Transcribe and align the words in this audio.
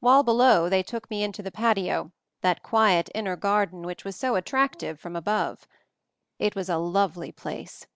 WHILE 0.00 0.22
below 0.22 0.68
they 0.68 0.82
took 0.82 1.08
me 1.08 1.22
into 1.24 1.42
the 1.42 1.50
patio, 1.50 2.12
that 2.42 2.62
quiet 2.62 3.08
inner 3.14 3.36
garden 3.36 3.80
which 3.84 4.04
was 4.04 4.14
so 4.14 4.34
attractive 4.36 5.00
from 5.00 5.16
above. 5.16 5.66
It 6.38 6.54
was 6.54 6.68
a 6.68 6.76
lovely 6.76 7.32
place. 7.32 7.86